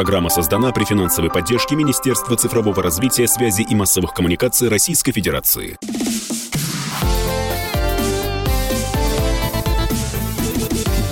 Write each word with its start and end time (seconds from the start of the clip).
Программа 0.00 0.30
создана 0.30 0.72
при 0.72 0.84
финансовой 0.84 1.30
поддержке 1.30 1.76
Министерства 1.76 2.34
цифрового 2.34 2.82
развития, 2.82 3.28
связи 3.28 3.60
и 3.60 3.74
массовых 3.74 4.14
коммуникаций 4.14 4.70
Российской 4.70 5.12
Федерации. 5.12 5.76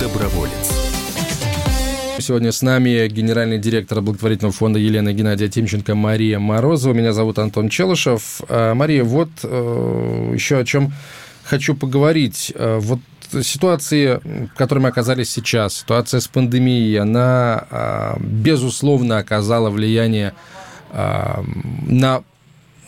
Доброволец. 0.01 0.73
Сегодня 2.19 2.51
с 2.51 2.63
нами 2.63 3.07
генеральный 3.09 3.59
директор 3.59 4.01
благотворительного 4.01 4.55
фонда 4.55 4.79
Елена 4.79 5.13
Геннадия 5.13 5.49
Тимченко 5.49 5.95
Мария 5.95 6.39
Морозова. 6.39 6.95
Меня 6.95 7.13
зовут 7.13 7.39
Антон 7.39 7.69
Челышев. 7.69 8.41
А, 8.49 8.73
Мария, 8.73 9.05
вот 9.05 9.29
э, 9.43 10.31
еще 10.33 10.57
о 10.57 10.65
чем 10.65 10.95
хочу 11.45 11.75
поговорить. 11.75 12.53
Э, 12.55 12.79
вот 12.81 13.01
ситуации, 13.43 14.21
в 14.25 14.55
которой 14.57 14.81
мы 14.81 14.89
оказались 14.89 15.31
сейчас, 15.31 15.75
ситуация 15.75 16.21
с 16.21 16.29
пандемией, 16.29 16.99
она, 16.99 17.67
а, 17.71 18.17
безусловно, 18.21 19.19
оказала 19.19 19.71
влияние 19.71 20.35
а, 20.91 21.45
на 21.87 22.23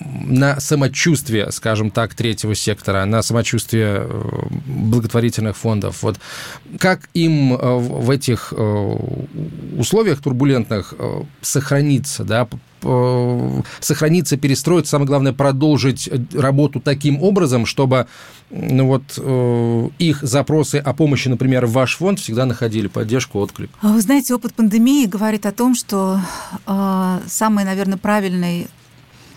на 0.00 0.60
самочувствие, 0.60 1.50
скажем 1.52 1.90
так, 1.90 2.14
третьего 2.14 2.54
сектора, 2.54 3.04
на 3.04 3.22
самочувствие 3.22 4.06
э, 4.06 4.40
благотворительных 4.66 5.56
фондов. 5.56 6.02
Вот 6.02 6.18
как 6.78 7.08
им 7.14 7.54
э, 7.54 7.76
в 7.76 8.10
этих 8.10 8.52
э, 8.56 8.96
условиях 9.76 10.20
турбулентных 10.20 10.94
сохраниться, 11.40 12.24
да, 12.24 12.48
сохраниться, 13.80 14.38
перестроиться, 14.38 14.92
самое 14.92 15.06
главное, 15.06 15.32
продолжить 15.34 16.08
работу 16.32 16.80
таким 16.80 17.22
образом, 17.22 17.66
чтобы 17.66 18.06
ну 18.48 18.86
вот, 18.86 19.92
их 19.98 20.22
запросы 20.22 20.76
о 20.76 20.94
помощи, 20.94 21.28
например, 21.28 21.66
в 21.66 21.72
ваш 21.72 21.98
фонд 21.98 22.20
всегда 22.20 22.46
находили 22.46 22.88
поддержку, 22.88 23.38
отклик? 23.38 23.70
А 23.82 23.88
вы 23.88 24.00
знаете, 24.00 24.34
опыт 24.34 24.54
пандемии 24.54 25.04
говорит 25.04 25.44
о 25.44 25.52
том, 25.52 25.74
что 25.74 26.20
э, 26.66 27.18
самый, 27.28 27.64
наверное, 27.66 27.98
правильный 27.98 28.68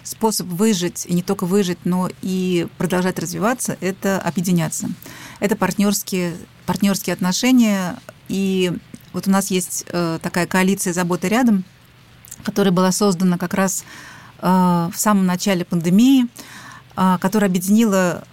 способ 0.04 0.48
выжить, 0.48 1.06
и 1.06 1.14
не 1.14 1.24
только 1.24 1.46
выжить, 1.46 1.80
но 1.86 2.10
и 2.22 2.68
продолжать 2.78 3.20
развиваться, 3.20 3.78
это 3.82 4.20
объединяться. 4.20 4.90
Это 5.40 5.56
партнерские, 5.56 6.36
партнерские 6.66 7.14
отношения. 7.14 8.00
И 8.28 8.74
вот 9.14 9.28
у 9.28 9.32
нас 9.32 9.50
есть 9.50 9.86
э, 9.88 10.20
такая 10.22 10.46
коалиция 10.46 10.94
«Забота 10.94 11.28
рядом», 11.28 11.64
которая 12.44 12.74
была 12.74 12.92
создана 12.92 13.38
как 13.38 13.54
раз 13.54 13.86
э, 14.42 14.46
в 14.48 14.96
самом 14.96 15.26
начале 15.26 15.66
пандемии, 15.66 16.28
э, 16.96 17.18
которая 17.22 17.50
объединила 17.50 18.26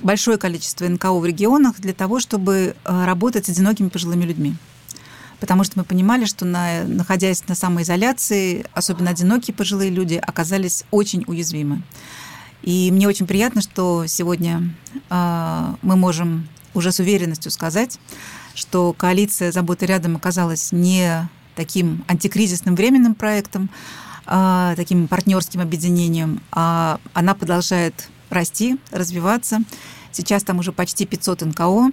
большое 0.00 0.38
количество 0.38 0.86
НКО 0.86 1.18
в 1.18 1.26
регионах 1.26 1.80
для 1.80 1.92
того, 1.92 2.20
чтобы 2.20 2.76
работать 2.84 3.46
с 3.46 3.48
одинокими 3.48 3.88
пожилыми 3.88 4.24
людьми 4.24 4.54
потому 5.40 5.64
что 5.64 5.78
мы 5.78 5.84
понимали, 5.84 6.24
что 6.24 6.44
на, 6.44 6.84
находясь 6.84 7.46
на 7.48 7.54
самоизоляции, 7.54 8.66
особенно 8.72 9.10
одинокие 9.10 9.54
пожилые 9.54 9.90
люди 9.90 10.14
оказались 10.14 10.84
очень 10.90 11.24
уязвимы. 11.26 11.82
И 12.62 12.90
мне 12.90 13.06
очень 13.06 13.26
приятно, 13.26 13.62
что 13.62 14.06
сегодня 14.06 14.74
э, 15.10 15.74
мы 15.82 15.96
можем 15.96 16.48
уже 16.74 16.92
с 16.92 16.98
уверенностью 16.98 17.50
сказать, 17.50 17.98
что 18.54 18.92
коалиция 18.92 19.52
«Забота 19.52 19.86
рядом» 19.86 20.16
оказалась 20.16 20.72
не 20.72 21.28
таким 21.54 22.04
антикризисным 22.08 22.74
временным 22.74 23.14
проектом, 23.14 23.70
э, 24.26 24.74
таким 24.76 25.08
партнерским 25.08 25.60
объединением, 25.60 26.40
а 26.50 26.98
она 27.14 27.34
продолжает 27.34 28.08
расти, 28.30 28.78
развиваться. 28.90 29.60
Сейчас 30.10 30.42
там 30.42 30.58
уже 30.58 30.72
почти 30.72 31.06
500 31.06 31.42
НКО, 31.42 31.90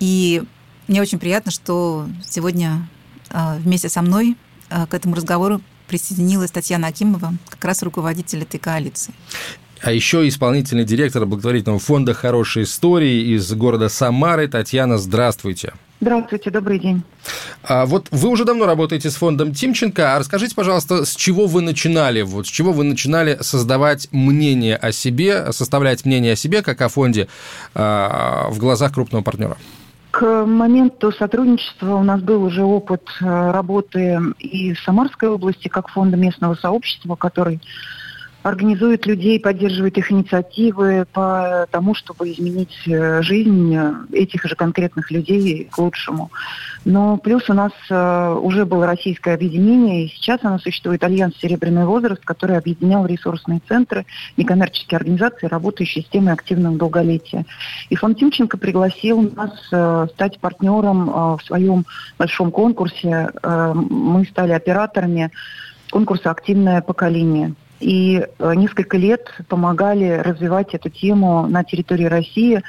и 0.00 0.42
мне 0.90 1.00
очень 1.00 1.20
приятно, 1.20 1.52
что 1.52 2.08
сегодня 2.28 2.88
а, 3.30 3.56
вместе 3.58 3.88
со 3.88 4.02
мной 4.02 4.36
а, 4.68 4.86
к 4.86 4.94
этому 4.94 5.14
разговору 5.14 5.62
присоединилась 5.86 6.50
Татьяна 6.50 6.88
Акимова, 6.88 7.34
как 7.48 7.64
раз 7.64 7.82
руководитель 7.84 8.42
этой 8.42 8.58
коалиции. 8.58 9.14
А 9.82 9.92
еще 9.92 10.26
исполнительный 10.26 10.84
директор 10.84 11.24
благотворительного 11.26 11.78
фонда 11.78 12.12
«Хорошие 12.12 12.64
истории» 12.64 13.34
из 13.34 13.50
города 13.52 13.88
Самары. 13.88 14.48
Татьяна, 14.48 14.98
здравствуйте. 14.98 15.72
Здравствуйте, 16.00 16.50
добрый 16.50 16.80
день. 16.80 17.02
А 17.62 17.86
вот 17.86 18.08
вы 18.10 18.28
уже 18.28 18.44
давно 18.44 18.66
работаете 18.66 19.10
с 19.10 19.14
фондом 19.14 19.54
Тимченко. 19.54 20.16
А 20.16 20.18
расскажите, 20.18 20.54
пожалуйста, 20.56 21.04
с 21.04 21.14
чего 21.14 21.46
вы 21.46 21.60
начинали? 21.60 22.22
Вот 22.22 22.46
с 22.46 22.50
чего 22.50 22.72
вы 22.72 22.82
начинали 22.84 23.38
создавать 23.42 24.08
мнение 24.10 24.76
о 24.76 24.90
себе, 24.92 25.52
составлять 25.52 26.04
мнение 26.04 26.32
о 26.32 26.36
себе, 26.36 26.62
как 26.62 26.80
о 26.80 26.88
фонде, 26.88 27.28
а, 27.74 28.48
в 28.50 28.58
глазах 28.58 28.92
крупного 28.92 29.22
партнера? 29.22 29.56
К 30.10 30.44
моменту 30.44 31.12
сотрудничества 31.12 31.94
у 31.94 32.02
нас 32.02 32.20
был 32.20 32.42
уже 32.42 32.64
опыт 32.64 33.02
э, 33.20 33.50
работы 33.52 34.18
и 34.38 34.74
в 34.74 34.80
Самарской 34.80 35.28
области, 35.28 35.68
как 35.68 35.88
фонда 35.88 36.16
местного 36.16 36.54
сообщества, 36.54 37.14
который 37.14 37.60
организует 38.42 39.06
людей, 39.06 39.38
поддерживает 39.38 39.98
их 39.98 40.10
инициативы 40.10 41.04
по 41.12 41.66
тому, 41.70 41.94
чтобы 41.94 42.30
изменить 42.32 42.76
э, 42.86 43.22
жизнь 43.22 43.76
этих 44.12 44.44
же 44.44 44.54
конкретных 44.54 45.10
людей 45.10 45.68
к 45.70 45.78
лучшему. 45.78 46.30
Но 46.84 47.18
плюс 47.18 47.50
у 47.50 47.52
нас 47.52 47.72
э, 47.90 48.34
уже 48.40 48.64
было 48.64 48.86
российское 48.86 49.34
объединение, 49.34 50.06
и 50.06 50.08
сейчас 50.08 50.40
оно 50.42 50.58
существует 50.58 51.04
Альянс 51.04 51.36
«Серебряный 51.36 51.84
возраст», 51.84 52.24
который 52.24 52.56
объединял 52.56 53.04
ресурсные 53.04 53.60
центры, 53.68 54.06
некоммерческие 54.38 54.96
организации, 54.96 55.46
работающие 55.46 56.02
с 56.02 56.08
темой 56.08 56.32
активного 56.32 56.78
долголетия. 56.78 57.44
И 57.90 57.96
фонд 57.96 58.18
Тимченко 58.18 58.56
пригласил 58.56 59.30
нас 59.36 59.52
э, 59.70 60.06
стать 60.14 60.38
партнером 60.40 61.36
в 61.36 61.40
своем 61.44 61.84
большом 62.18 62.50
конкурсе. 62.50 63.30
Мы 63.42 64.24
стали 64.24 64.52
операторами 64.52 65.30
конкурса 65.90 66.30
«Активное 66.30 66.80
поколение» 66.80 67.54
и 67.80 68.26
э, 68.38 68.54
несколько 68.54 68.96
лет 68.96 69.32
помогали 69.48 70.20
развивать 70.24 70.74
эту 70.74 70.90
тему 70.90 71.46
на 71.46 71.64
территории 71.64 72.04
России, 72.04 72.62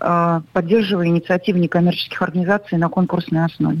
э, 0.00 0.40
поддерживая 0.52 1.06
инициативы 1.06 1.60
некоммерческих 1.60 2.20
организаций 2.20 2.76
на 2.76 2.88
конкурсной 2.88 3.44
основе. 3.44 3.78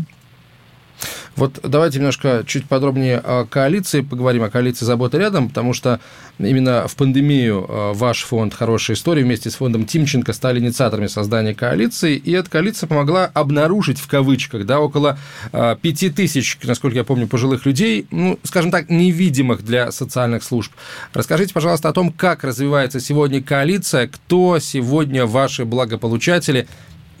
Вот 1.36 1.60
давайте 1.62 1.98
немножко 1.98 2.44
чуть 2.46 2.66
подробнее 2.66 3.18
о 3.18 3.44
коалиции 3.44 4.00
поговорим, 4.00 4.42
о 4.42 4.50
коалиции 4.50 4.86
«Забота 4.86 5.18
рядом», 5.18 5.48
потому 5.48 5.74
что 5.74 6.00
именно 6.38 6.88
в 6.88 6.96
пандемию 6.96 7.66
э, 7.68 7.92
ваш 7.94 8.22
фонд 8.22 8.54
«Хорошая 8.54 8.96
история» 8.96 9.22
вместе 9.22 9.50
с 9.50 9.56
фондом 9.56 9.84
Тимченко 9.84 10.32
стали 10.32 10.60
инициаторами 10.60 11.08
создания 11.08 11.54
коалиции, 11.54 12.16
и 12.16 12.32
эта 12.32 12.48
коалиция 12.48 12.86
помогла 12.86 13.26
обнаружить, 13.26 13.98
в 13.98 14.08
кавычках, 14.08 14.64
да, 14.64 14.80
около 14.80 15.18
э, 15.52 15.76
пяти 15.80 16.08
тысяч, 16.08 16.58
насколько 16.62 16.96
я 16.96 17.04
помню, 17.04 17.26
пожилых 17.26 17.66
людей, 17.66 18.06
ну, 18.10 18.38
скажем 18.42 18.70
так, 18.70 18.88
невидимых 18.88 19.62
для 19.62 19.92
социальных 19.92 20.42
служб. 20.42 20.72
Расскажите, 21.12 21.52
пожалуйста, 21.52 21.90
о 21.90 21.92
том, 21.92 22.12
как 22.12 22.44
развивается 22.44 22.98
сегодня 22.98 23.42
коалиция, 23.42 24.08
кто 24.08 24.58
сегодня 24.58 25.26
ваши 25.26 25.66
благополучатели 25.66 26.66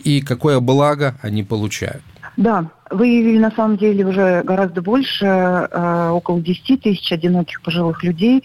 и 0.04 0.20
какое 0.20 0.60
благо 0.60 1.18
они 1.20 1.42
получают. 1.42 2.02
Да, 2.36 2.70
выявили 2.90 3.38
на 3.38 3.50
самом 3.50 3.78
деле 3.78 4.06
уже 4.06 4.42
гораздо 4.42 4.82
больше, 4.82 5.24
э, 5.24 6.08
около 6.10 6.40
10 6.40 6.82
тысяч 6.82 7.10
одиноких 7.10 7.62
пожилых 7.62 8.04
людей, 8.04 8.44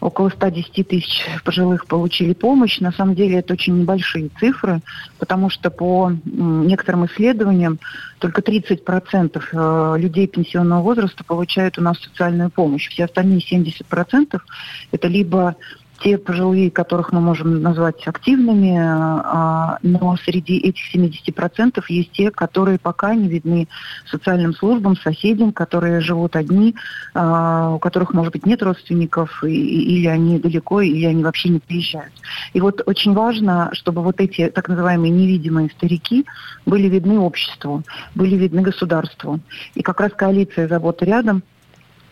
около 0.00 0.30
110 0.30 0.88
тысяч 0.88 1.24
пожилых 1.44 1.86
получили 1.86 2.32
помощь. 2.32 2.80
На 2.80 2.90
самом 2.90 3.14
деле 3.14 3.38
это 3.38 3.52
очень 3.52 3.78
небольшие 3.78 4.30
цифры, 4.40 4.80
потому 5.18 5.50
что 5.50 5.70
по 5.70 6.10
некоторым 6.24 7.06
исследованиям 7.06 7.78
только 8.18 8.40
30% 8.40 9.42
э, 9.52 9.94
людей 9.98 10.26
пенсионного 10.26 10.82
возраста 10.82 11.22
получают 11.22 11.78
у 11.78 11.82
нас 11.82 11.98
социальную 12.00 12.50
помощь. 12.50 12.88
Все 12.88 13.04
остальные 13.04 13.40
70% 13.40 14.40
это 14.90 15.08
либо 15.08 15.54
те 16.02 16.16
пожилые, 16.18 16.70
которых 16.70 17.12
мы 17.12 17.20
можем 17.20 17.62
назвать 17.62 18.06
активными, 18.06 18.76
а, 18.80 19.78
но 19.82 20.16
среди 20.24 20.56
этих 20.58 20.82
70% 20.94 21.84
есть 21.88 22.12
те, 22.12 22.30
которые 22.30 22.78
пока 22.78 23.14
не 23.14 23.28
видны 23.28 23.68
социальным 24.10 24.54
службам, 24.54 24.96
соседям, 24.96 25.52
которые 25.52 26.00
живут 26.00 26.36
одни, 26.36 26.74
а, 27.14 27.74
у 27.74 27.78
которых, 27.78 28.14
может 28.14 28.32
быть, 28.32 28.46
нет 28.46 28.62
родственников, 28.62 29.44
или 29.44 30.06
они 30.06 30.38
далеко, 30.38 30.80
или 30.80 31.04
они 31.04 31.22
вообще 31.22 31.50
не 31.50 31.58
приезжают. 31.58 32.14
И 32.54 32.60
вот 32.60 32.82
очень 32.86 33.12
важно, 33.12 33.70
чтобы 33.72 34.02
вот 34.02 34.20
эти 34.20 34.48
так 34.48 34.68
называемые 34.68 35.10
невидимые 35.10 35.68
старики 35.70 36.24
были 36.64 36.88
видны 36.88 37.18
обществу, 37.18 37.82
были 38.14 38.36
видны 38.36 38.62
государству. 38.62 39.40
И 39.74 39.82
как 39.82 40.00
раз 40.00 40.12
коалиция 40.12 40.66
«Забота 40.66 41.04
рядом», 41.04 41.42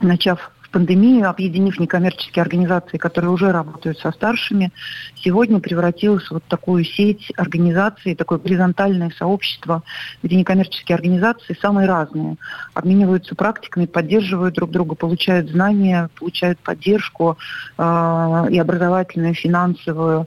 начав 0.01 0.53
пандемию, 0.71 1.29
объединив 1.29 1.79
некоммерческие 1.79 2.43
организации, 2.43 2.99
которые 2.99 3.31
уже 3.31 3.53
работают 3.53 3.99
со 3.99 4.13
старшими, 4.13 4.71
сегодня 5.17 5.61
превратилась 5.61 6.27
в 6.27 6.33
вот 6.33 6.45
такую 6.45 6.85
сеть 6.85 7.33
организаций, 7.37 8.15
такое 8.15 8.39
горизонтальное 8.39 9.11
сообщество, 9.17 9.83
где 10.23 10.37
некоммерческие 10.37 10.97
организации 10.97 11.57
самые 11.61 11.89
разные, 11.89 12.37
обмениваются 12.75 13.35
практиками, 13.35 13.87
поддерживают 13.87 14.55
друг 14.55 14.71
друга, 14.71 14.95
получают 14.95 15.51
знания, 15.51 16.11
получают 16.19 16.59
поддержку 16.59 17.39
э, 17.77 18.47
и 18.51 18.59
образовательную, 18.59 19.33
и 19.33 19.37
финансовую, 19.37 20.27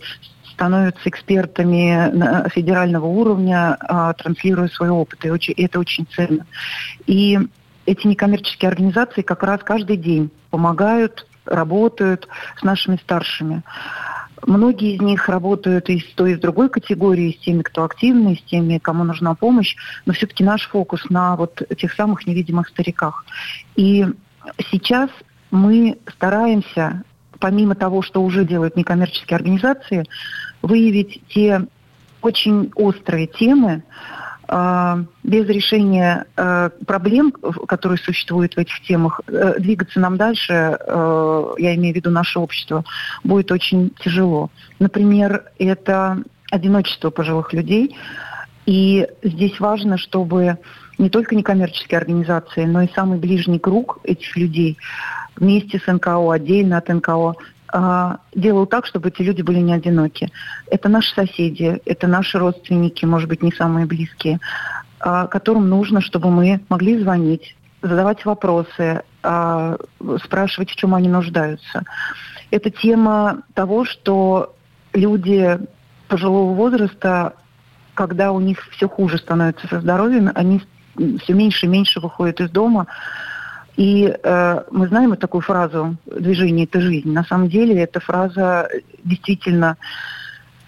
становятся 0.52 1.10
экспертами 1.10 2.50
федерального 2.50 3.06
уровня, 3.06 3.78
э, 3.80 4.14
транслируя 4.18 4.68
свой 4.68 4.90
опыт. 4.90 5.26
И 5.26 5.64
это 5.64 5.80
очень 5.80 6.08
ценно. 6.16 6.46
И 7.08 7.40
эти 7.86 8.08
некоммерческие 8.08 8.70
организации 8.70 9.22
как 9.22 9.44
раз 9.44 9.62
каждый 9.64 9.98
день 9.98 10.32
помогают, 10.50 11.28
работают 11.46 12.28
с 12.60 12.64
нашими 12.64 12.98
старшими. 12.98 13.64
Многие 14.46 14.96
из 14.96 15.02
них 15.02 15.30
работают 15.30 15.90
и 15.90 16.00
с 16.00 16.14
той, 16.16 16.32
и 16.32 16.36
с 16.36 16.40
другой 16.40 16.70
категории, 16.70 17.38
с 17.40 17.44
теми, 17.44 17.62
кто 17.62 17.84
активный, 17.84 18.38
с 18.38 18.50
теми, 18.50 18.80
кому 18.80 19.04
нужна 19.04 19.36
помощь, 19.36 19.76
но 20.06 20.14
все-таки 20.14 20.44
наш 20.44 20.68
фокус 20.68 21.10
на 21.10 21.36
вот 21.36 21.62
тех 21.78 21.94
самых 21.94 22.26
невидимых 22.26 22.68
стариках. 22.70 23.26
И 23.76 24.06
сейчас 24.72 25.10
мы 25.52 25.98
стараемся, 26.16 27.04
помимо 27.40 27.76
того, 27.76 28.02
что 28.02 28.24
уже 28.24 28.46
делают 28.46 28.76
некоммерческие 28.76 29.36
организации, 29.36 30.06
выявить 30.64 31.22
те 31.28 31.68
очень 32.22 32.72
острые 32.76 33.28
темы, 33.28 33.84
без 34.52 35.48
решения 35.48 36.26
а, 36.36 36.72
проблем, 36.86 37.32
которые 37.32 37.98
существуют 37.98 38.56
в 38.56 38.58
этих 38.58 38.82
темах, 38.82 39.22
э, 39.28 39.60
двигаться 39.60 40.00
нам 40.02 40.18
дальше, 40.18 40.78
э, 40.78 41.54
я 41.58 41.76
имею 41.76 41.94
в 41.94 41.96
виду 41.96 42.12
наше 42.12 42.38
общество, 42.40 42.84
будет 43.24 43.50
очень 43.52 43.92
тяжело. 44.04 44.50
Например, 44.80 45.46
это 45.58 46.22
одиночество 46.52 47.12
пожилых 47.12 47.54
людей. 47.54 47.96
И 48.66 49.08
здесь 49.24 49.58
важно, 49.60 49.98
чтобы 49.98 50.58
не 50.98 51.10
только 51.10 51.34
некоммерческие 51.34 51.98
организации, 51.98 52.66
но 52.66 52.82
и 52.82 52.90
самый 52.94 53.20
ближний 53.20 53.58
круг 53.58 54.00
этих 54.04 54.36
людей 54.36 54.78
вместе 55.38 55.80
с 55.80 55.92
НКО, 55.92 56.34
отдельно 56.34 56.78
от 56.78 56.90
НКО, 56.90 57.12
а, 57.12 57.36
делал 58.36 58.66
так, 58.66 58.86
чтобы 58.86 59.10
эти 59.10 59.22
люди 59.22 59.42
были 59.42 59.60
не 59.60 59.74
одиноки. 59.74 60.30
Это 60.68 60.90
наши 60.90 61.14
соседи, 61.14 61.82
это 61.86 62.08
наши 62.08 62.38
родственники, 62.38 63.06
может 63.06 63.30
быть, 63.30 63.42
не 63.42 63.52
самые 63.52 63.86
близкие, 63.86 64.40
а, 65.00 65.28
которым 65.28 65.70
нужно, 65.70 66.02
чтобы 66.02 66.30
мы 66.30 66.62
могли 66.70 67.00
звонить, 67.00 67.56
задавать 67.82 68.26
вопросы, 68.26 69.04
а, 69.24 69.78
спрашивать, 70.24 70.70
в 70.70 70.76
чем 70.76 70.94
они 70.94 71.10
нуждаются. 71.10 71.84
Это 72.52 72.70
тема 72.70 73.44
того, 73.54 73.86
что 73.86 74.54
люди 74.94 75.60
пожилого 76.08 76.54
возраста, 76.54 77.34
когда 77.94 78.32
у 78.32 78.40
них 78.40 78.68
все 78.72 78.88
хуже 78.88 79.18
становится 79.18 79.68
со 79.68 79.80
здоровьем, 79.80 80.32
они 80.36 80.62
все 81.24 81.34
меньше 81.34 81.66
и 81.66 81.70
меньше 81.70 82.00
выходят 82.00 82.42
из 82.42 82.50
дома, 82.50 82.88
и 83.78 84.14
э, 84.22 84.64
мы 84.72 84.88
знаем 84.88 85.16
такую 85.16 85.42
фразу 85.42 85.96
«движение– 86.06 86.66
это 86.72 86.82
жизнь». 86.82 87.12
На 87.12 87.24
самом 87.24 87.50
деле 87.50 87.82
эта 87.82 88.00
фраза 88.00 88.68
действительно 89.04 89.78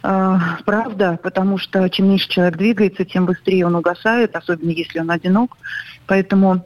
э, 0.02 0.38
правда, 0.66 1.20
потому 1.22 1.58
что 1.58 1.90
чем 1.90 2.10
меньше 2.10 2.30
человек 2.30 2.58
двигается, 2.58 3.06
тем 3.06 3.26
быстрее 3.26 3.66
он 3.66 3.76
угасает, 3.76 4.36
особенно 4.36 4.70
если 4.70 5.00
он 5.00 5.12
одинок. 5.12 5.58
Поэтому 6.08 6.66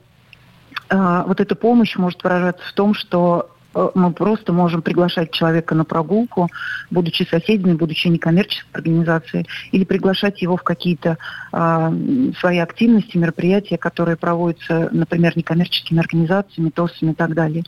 э, 0.89 1.23
вот 1.25 1.39
эта 1.39 1.55
помощь 1.55 1.95
может 1.95 2.23
выражаться 2.23 2.65
в 2.67 2.73
том, 2.73 2.93
что 2.93 3.49
мы 3.95 4.11
просто 4.11 4.53
можем 4.53 4.81
приглашать 4.81 5.31
человека 5.31 5.75
на 5.75 5.85
прогулку, 5.85 6.49
будучи 6.89 7.23
соседями, 7.23 7.73
будучи 7.73 8.07
некоммерческой 8.07 8.71
организацией, 8.73 9.47
или 9.71 9.83
приглашать 9.83 10.41
его 10.41 10.57
в 10.57 10.63
какие-то 10.63 11.17
э, 11.51 11.91
свои 12.39 12.57
активности, 12.57 13.17
мероприятия, 13.17 13.77
которые 13.77 14.17
проводятся, 14.17 14.89
например, 14.91 15.37
некоммерческими 15.37 15.99
организациями, 15.99 16.69
ТОСами 16.69 17.11
и 17.11 17.15
так 17.15 17.33
далее. 17.33 17.63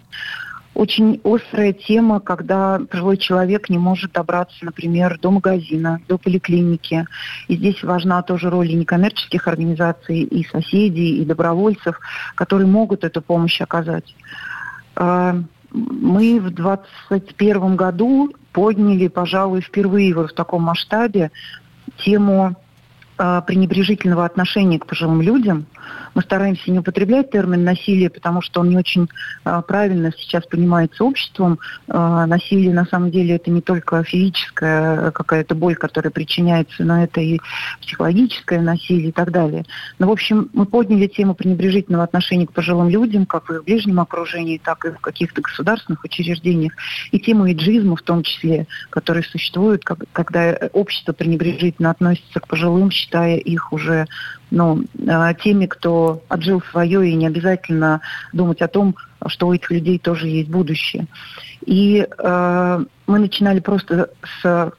Очень 0.76 1.20
острая 1.24 1.74
тема, 1.74 2.20
когда 2.20 2.80
пожилой 2.90 3.18
человек 3.18 3.70
не 3.70 3.78
может 3.78 4.14
добраться, 4.14 4.64
например, 4.64 5.20
до 5.20 5.32
магазина, 5.32 6.00
до 6.08 6.18
поликлиники. 6.18 7.06
И 7.48 7.58
здесь 7.58 7.84
важна 7.84 8.22
тоже 8.22 8.50
роль 8.50 8.72
и 8.72 8.76
некоммерческих 8.76 9.48
организаций, 9.48 10.22
и 10.22 10.48
соседей, 10.48 11.22
и 11.22 11.26
добровольцев, 11.26 12.00
которые 12.36 12.68
могут 12.68 13.04
эту 13.04 13.22
помощь 13.22 13.60
оказать. 13.60 14.16
А, 15.72 15.78
мы 15.78 16.40
в 16.40 16.52
2021 16.52 17.76
году 17.76 18.34
подняли, 18.52 19.08
пожалуй, 19.08 19.62
впервые 19.62 20.14
в 20.14 20.28
таком 20.30 20.64
масштабе 20.64 21.32
тему 21.98 22.56
э, 23.18 23.42
пренебрежительного 23.46 24.26
отношения 24.26 24.80
к 24.80 24.86
пожилым 24.86 25.22
людям– 25.22 25.66
мы 26.16 26.22
стараемся 26.22 26.72
не 26.72 26.80
употреблять 26.80 27.32
термин 27.32 27.64
насилие, 27.64 28.10
потому 28.10 28.42
что 28.42 28.62
он 28.62 28.70
не 28.70 28.78
очень 28.78 29.10
а, 29.44 29.62
правильно 29.62 30.12
сейчас 30.18 30.46
понимается 30.46 31.04
обществом. 31.04 31.60
А, 31.88 32.26
насилие 32.26 32.74
на 32.74 32.86
самом 32.86 33.12
деле 33.12 33.36
это 33.36 33.52
не 33.52 33.62
только 33.62 34.04
физическая 34.04 35.12
какая-то 35.12 35.56
боль, 35.56 35.76
которая 35.76 36.12
причиняется, 36.12 36.84
но 36.84 37.04
это 37.04 37.22
и 37.22 37.40
психологическое 37.82 38.62
насилие 38.62 39.10
и 39.10 39.12
так 39.12 39.32
далее. 39.32 39.66
Но, 39.98 40.08
в 40.08 40.12
общем, 40.12 40.50
мы 40.54 40.66
подняли 40.66 41.08
тему 41.08 41.36
пренебрежительного 41.36 42.04
отношения 42.04 42.48
к 42.48 42.54
пожилым 42.54 42.90
людям, 42.90 43.26
как 43.26 43.50
в 43.50 43.54
их 43.54 43.64
ближнем 43.64 44.00
окружении, 44.00 44.62
так 44.64 44.86
и 44.86 44.92
в 44.92 45.00
каких-то 45.00 45.42
государственных 45.42 46.04
учреждениях, 46.04 46.74
и 47.12 47.20
тему 47.20 47.52
иджизма 47.52 47.96
в 47.96 48.02
том 48.02 48.24
числе, 48.24 48.68
который 48.90 49.24
существует, 49.24 49.84
когда 49.84 50.58
общество 50.74 51.14
пренебрежительно 51.14 51.92
относится 51.92 52.40
к 52.40 52.48
пожилым, 52.48 52.92
считая 52.92 53.38
их 53.38 53.72
уже 53.74 54.08
ну, 54.52 54.84
а, 55.08 55.34
теми, 55.34 55.68
кто 55.68 55.99
отжил 56.28 56.62
свое, 56.72 57.10
и 57.10 57.16
не 57.16 57.28
обязательно 57.28 58.02
думать 58.34 58.62
о 58.62 58.68
том, 58.68 58.96
что 59.28 59.48
у 59.48 59.54
этих 59.54 59.72
людей 59.72 60.00
тоже 60.00 60.28
есть 60.28 60.50
будущее. 60.50 61.08
И 61.66 62.08
э, 62.08 62.86
мы 63.08 63.20
начинали 63.20 63.60
просто 63.60 64.10
с 64.42 64.72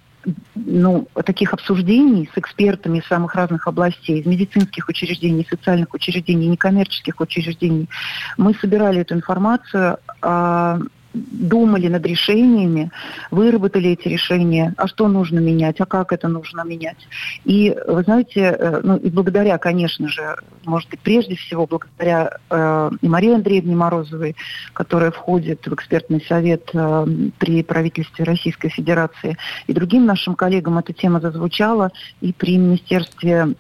ну, 0.55 1.09
таких 1.25 1.55
обсуждений 1.55 2.29
с 2.35 2.39
экспертами 2.39 3.03
самых 3.09 3.35
разных 3.35 3.67
областей, 3.67 4.21
из 4.21 4.27
медицинских 4.27 4.89
учреждений, 4.89 5.47
социальных 5.49 5.95
учреждений, 5.95 6.49
некоммерческих 6.49 7.19
учреждений. 7.21 7.89
Мы 8.37 8.55
собирали 8.55 9.01
эту 9.01 9.15
информацию, 9.15 9.99
э, 10.23 10.81
думали 11.13 11.89
над 11.89 12.07
решениями, 12.07 12.91
выработали 13.31 13.91
эти 13.91 14.09
решения, 14.09 14.75
а 14.77 14.87
что 14.87 15.09
нужно 15.09 15.41
менять, 15.41 15.81
а 15.81 15.87
как 15.87 16.13
это 16.13 16.29
нужно 16.29 16.63
менять. 16.63 17.09
И, 17.45 17.77
вы 17.87 18.03
знаете, 18.03 18.41
э, 18.41 18.81
ну 18.83 18.97
и 18.97 19.11
благодаря, 19.11 19.59
конечно 19.59 20.09
же, 20.09 20.37
может 20.65 20.89
быть, 20.91 21.01
прежде 21.01 21.35
всего 21.35 21.67
благодаря 21.67 22.39
э, 22.51 22.91
и 23.01 23.09
Марии 23.09 23.35
Андреевне 23.35 23.75
Морозовой, 23.75 24.37
которая 24.73 25.11
входит 25.11 25.67
в 25.67 25.75
экспертный 25.75 26.21
совет 26.23 26.71
э, 26.73 27.07
при 27.39 27.63
правительстве 27.63 28.25
Российской 28.25 28.69
Федерации, 28.69 29.37
и 29.67 29.73
другим 29.73 30.07
нашим 30.07 30.35
коллегам 30.35 30.79
эта 30.79 30.93
тема 30.93 31.21
зазвучала, 31.21 31.91
и 32.21 32.33
при 32.33 32.57
Министерстве 32.57 33.55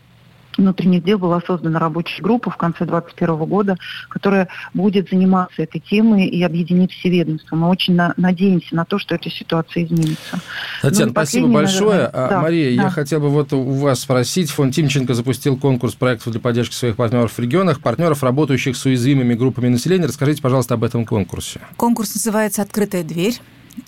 внутренних 0.56 1.04
дел 1.04 1.18
была 1.18 1.40
создана 1.46 1.78
рабочая 1.78 2.22
группа 2.22 2.50
в 2.50 2.56
конце 2.56 2.84
2021 2.84 3.36
года, 3.48 3.76
которая 4.08 4.48
будет 4.74 5.10
заниматься 5.10 5.62
этой 5.62 5.80
темой 5.80 6.26
и 6.26 6.42
объединить 6.42 6.92
все 6.92 7.10
ведомства. 7.10 7.56
Мы 7.56 7.68
очень 7.68 7.94
на, 7.94 8.14
надеемся 8.16 8.74
на 8.74 8.84
то, 8.84 8.98
что 8.98 9.14
эта 9.14 9.30
ситуация 9.30 9.84
изменится. 9.84 10.40
Татьяна, 10.82 11.06
ну, 11.06 11.12
спасибо 11.12 11.48
большое. 11.48 11.90
Наверное, 11.90 12.28
да, 12.28 12.40
Мария, 12.40 12.76
да. 12.76 12.82
я 12.84 12.90
хотел 12.90 13.20
бы 13.20 13.28
вот 13.28 13.52
у 13.52 13.62
вас 13.62 14.00
спросить. 14.00 14.50
Фонд 14.50 14.74
Тимченко 14.74 15.14
запустил 15.14 15.56
конкурс 15.56 15.94
проектов 15.94 16.32
для 16.32 16.40
поддержки 16.40 16.74
своих 16.74 16.96
партнеров 16.96 17.32
в 17.32 17.38
регионах, 17.38 17.80
партнеров, 17.80 18.22
работающих 18.22 18.76
с 18.76 18.84
уязвимыми 18.84 19.34
группами 19.34 19.68
населения. 19.68 20.06
Расскажите, 20.06 20.42
пожалуйста, 20.42 20.74
об 20.74 20.84
этом 20.84 21.04
конкурсе. 21.04 21.60
Конкурс 21.76 22.14
называется 22.14 22.62
«Открытая 22.62 23.04
дверь». 23.04 23.40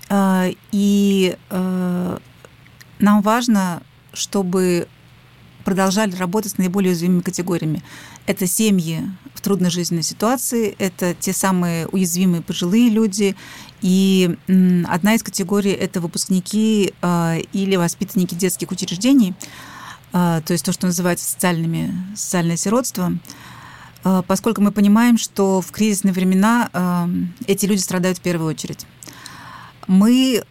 А, 0.09 0.47
и 0.71 1.37
э, 1.50 2.19
нам 2.99 3.23
важно, 3.23 3.83
чтобы 4.12 4.87
продолжали 5.64 6.14
работать 6.16 6.52
с 6.52 6.59
наиболее 6.59 6.90
уязвимыми 6.90 7.21
категориями. 7.21 7.83
Это 8.26 8.47
семьи 8.47 9.02
в 9.35 9.40
трудной 9.40 9.71
жизненной 9.71 10.02
ситуации, 10.02 10.75
это 10.78 11.14
те 11.14 11.33
самые 11.33 11.87
уязвимые 11.88 12.42
пожилые 12.42 12.88
люди, 12.90 13.35
и 13.81 14.37
одна 14.88 15.14
из 15.14 15.23
категорий– 15.23 15.71
это 15.73 16.00
выпускники 16.00 16.95
а, 17.02 17.37
или 17.52 17.76
воспитанники 17.76 18.35
детских 18.35 18.71
учреждений, 18.71 19.35
а, 20.12 20.40
то 20.42 20.52
есть 20.52 20.64
то, 20.64 20.73
что 20.73 20.87
называется 20.87 21.28
социальными, 21.28 21.92
социальное 22.14 22.57
сиротство, 22.57 23.12
а, 24.04 24.23
поскольку 24.23 24.61
мы 24.61 24.71
понимаем, 24.71 25.19
что 25.19 25.61
в 25.61 25.73
кризисные 25.73 26.12
времена 26.12 27.09
эти 27.47 27.66
люди 27.66 27.81
страдают 27.81 28.19
в 28.19 28.21
первую 28.21 28.50
очередь. 28.50 28.87
Мы 29.88 30.45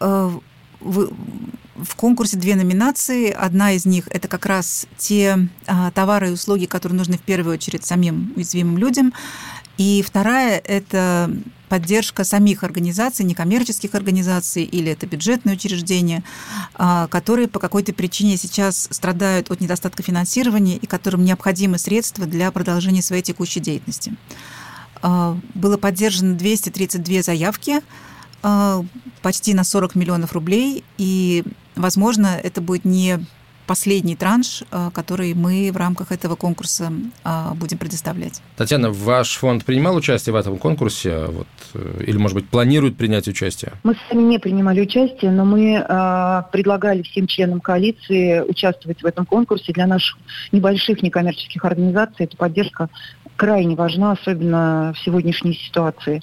в 1.82 1.94
конкурсе 1.96 2.36
две 2.36 2.54
номинации. 2.54 3.30
Одна 3.30 3.72
из 3.72 3.86
них 3.86 4.08
это 4.10 4.28
как 4.28 4.46
раз 4.46 4.86
те 4.98 5.48
а, 5.66 5.90
товары 5.90 6.28
и 6.28 6.32
услуги, 6.32 6.66
которые 6.66 6.98
нужны 6.98 7.18
в 7.18 7.22
первую 7.22 7.54
очередь 7.54 7.84
самим 7.84 8.32
уязвимым 8.36 8.78
людям. 8.78 9.12
И 9.78 10.02
вторая 10.06 10.58
это 10.58 11.34
поддержка 11.68 12.24
самих 12.24 12.64
организаций, 12.64 13.24
некоммерческих 13.24 13.94
организаций 13.94 14.62
или 14.62 14.92
это 14.92 15.06
бюджетные 15.06 15.54
учреждения, 15.54 16.22
а, 16.74 17.08
которые 17.08 17.48
по 17.48 17.58
какой-то 17.58 17.94
причине 17.94 18.36
сейчас 18.36 18.88
страдают 18.90 19.50
от 19.50 19.60
недостатка 19.60 20.02
финансирования 20.02 20.76
и 20.76 20.86
которым 20.86 21.24
необходимы 21.24 21.78
средства 21.78 22.26
для 22.26 22.50
продолжения 22.52 23.00
своей 23.00 23.22
текущей 23.22 23.60
деятельности. 23.60 24.14
А, 25.00 25.38
было 25.54 25.78
поддержано 25.78 26.34
232 26.34 27.22
заявки 27.22 27.80
почти 29.22 29.54
на 29.54 29.64
40 29.64 29.94
миллионов 29.94 30.32
рублей, 30.32 30.84
и, 30.98 31.44
возможно, 31.76 32.38
это 32.42 32.60
будет 32.60 32.84
не 32.84 33.18
последний 33.66 34.16
транш, 34.16 34.64
э, 34.70 34.90
который 34.92 35.34
мы 35.34 35.70
в 35.72 35.76
рамках 35.76 36.12
этого 36.12 36.36
конкурса 36.36 36.92
э, 37.24 37.54
будем 37.54 37.78
предоставлять. 37.78 38.42
Татьяна, 38.56 38.90
ваш 38.90 39.36
фонд 39.36 39.64
принимал 39.64 39.96
участие 39.96 40.32
в 40.32 40.36
этом 40.36 40.58
конкурсе? 40.58 41.26
Вот, 41.26 41.46
э, 41.74 42.04
или, 42.06 42.16
может 42.18 42.34
быть, 42.34 42.48
планирует 42.48 42.96
принять 42.96 43.28
участие? 43.28 43.72
Мы 43.84 43.96
сами 44.08 44.22
не 44.22 44.38
принимали 44.38 44.80
участие, 44.80 45.30
но 45.30 45.44
мы 45.44 45.76
э, 45.76 46.42
предлагали 46.52 47.02
всем 47.02 47.26
членам 47.26 47.60
коалиции 47.60 48.40
участвовать 48.40 49.02
в 49.02 49.06
этом 49.06 49.26
конкурсе. 49.26 49.72
Для 49.72 49.86
наших 49.86 50.18
небольших 50.50 51.02
некоммерческих 51.02 51.64
организаций 51.64 52.26
эта 52.26 52.36
поддержка 52.36 52.88
крайне 53.36 53.74
важна, 53.76 54.12
особенно 54.12 54.92
в 54.94 55.04
сегодняшней 55.04 55.54
ситуации. 55.54 56.22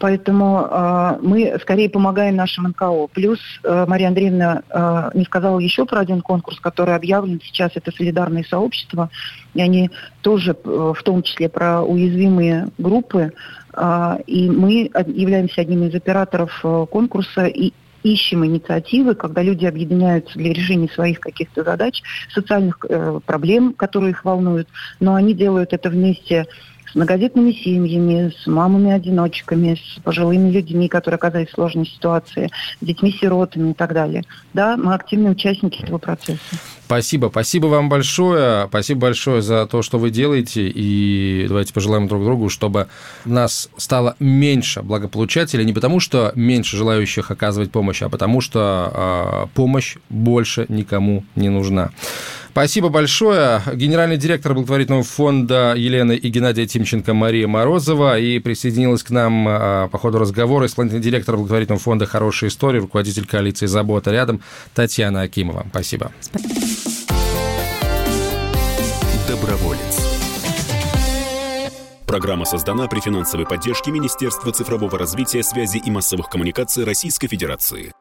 Поэтому 0.00 0.66
э, 0.68 1.18
мы 1.20 1.58
скорее 1.60 1.90
помогаем 1.90 2.34
нашим 2.34 2.64
НКО. 2.64 3.08
Плюс 3.12 3.38
э, 3.62 3.84
Мария 3.86 4.08
Андреевна 4.08 4.62
э, 4.70 5.10
не 5.12 5.24
сказала 5.24 5.58
еще 5.58 5.84
про 5.84 6.00
один 6.00 6.22
конкурс, 6.22 6.58
который 6.58 6.96
объявлен 6.96 7.38
сейчас. 7.44 7.72
Это 7.74 7.92
солидарные 7.92 8.44
сообщества. 8.44 9.10
И 9.52 9.60
они 9.60 9.90
тоже 10.22 10.52
э, 10.52 10.92
в 10.96 11.02
том 11.02 11.22
числе 11.22 11.50
про 11.50 11.82
уязвимые 11.82 12.68
группы. 12.78 13.34
Э, 13.74 14.16
и 14.26 14.48
мы 14.48 14.90
являемся 15.06 15.60
одним 15.60 15.84
из 15.84 15.94
операторов 15.94 16.58
э, 16.64 16.86
конкурса. 16.90 17.44
И 17.44 17.74
ищем 18.02 18.46
инициативы, 18.46 19.14
когда 19.14 19.42
люди 19.42 19.66
объединяются 19.66 20.38
для 20.38 20.54
решения 20.54 20.88
своих 20.88 21.20
каких-то 21.20 21.62
задач, 21.62 22.02
социальных 22.32 22.78
э, 22.88 23.20
проблем, 23.26 23.74
которые 23.74 24.12
их 24.12 24.24
волнуют, 24.24 24.68
но 24.98 25.14
они 25.14 25.34
делают 25.34 25.74
это 25.74 25.90
вместе 25.90 26.46
с 26.90 26.94
многодетными 26.94 27.52
семьями, 27.52 28.32
с 28.42 28.46
мамами-одиночками, 28.46 29.76
с 29.76 30.00
пожилыми 30.00 30.50
людьми, 30.50 30.88
которые 30.88 31.16
оказались 31.16 31.48
в 31.48 31.54
сложной 31.54 31.86
ситуации, 31.86 32.50
с 32.80 32.84
детьми-сиротами 32.84 33.70
и 33.70 33.74
так 33.74 33.92
далее. 33.92 34.24
Да, 34.54 34.76
мы 34.76 34.94
активные 34.94 35.32
участники 35.32 35.82
этого 35.82 35.98
процесса. 35.98 36.40
Спасибо. 36.86 37.28
Спасибо 37.28 37.66
вам 37.66 37.88
большое. 37.88 38.66
Спасибо 38.66 39.02
большое 39.02 39.42
за 39.42 39.66
то, 39.66 39.80
что 39.82 39.98
вы 39.98 40.10
делаете. 40.10 40.68
И 40.68 41.46
давайте 41.48 41.72
пожелаем 41.72 42.08
друг 42.08 42.24
другу, 42.24 42.48
чтобы 42.48 42.88
нас 43.24 43.70
стало 43.76 44.16
меньше 44.18 44.82
благополучателей. 44.82 45.64
Не 45.64 45.72
потому, 45.72 46.00
что 46.00 46.32
меньше 46.34 46.76
желающих 46.76 47.30
оказывать 47.30 47.70
помощь, 47.70 48.02
а 48.02 48.08
потому, 48.08 48.40
что 48.40 48.90
э, 48.92 49.54
помощь 49.54 49.98
больше 50.08 50.66
никому 50.68 51.24
не 51.36 51.48
нужна. 51.48 51.90
Спасибо 52.52 52.88
большое. 52.88 53.62
Генеральный 53.74 54.16
директор 54.16 54.54
благотворительного 54.54 55.04
фонда 55.04 55.74
Елена 55.76 56.12
и 56.12 56.28
Геннадия 56.28 56.66
Тимченко 56.66 57.14
Мария 57.14 57.46
Морозова. 57.46 58.18
И 58.18 58.38
присоединилась 58.40 59.02
к 59.02 59.10
нам 59.10 59.46
а, 59.48 59.88
по 59.88 59.98
ходу 59.98 60.18
разговора 60.18 60.66
исполнительный 60.66 61.02
директор 61.02 61.36
благотворительного 61.36 61.80
фонда 61.80 62.06
«Хорошая 62.06 62.50
история», 62.50 62.80
руководитель 62.80 63.26
коалиции 63.26 63.66
«Забота 63.66 64.10
рядом» 64.10 64.40
Татьяна 64.74 65.22
Акимова. 65.22 65.64
Спасибо. 65.70 66.10
Доброволец. 69.28 70.10
Программа 72.06 72.44
создана 72.44 72.88
при 72.88 72.98
финансовой 72.98 73.46
поддержке 73.46 73.92
Министерства 73.92 74.50
цифрового 74.50 74.98
развития, 74.98 75.44
связи 75.44 75.78
и 75.78 75.90
массовых 75.92 76.28
коммуникаций 76.28 76.82
Российской 76.82 77.28
Федерации. 77.28 77.92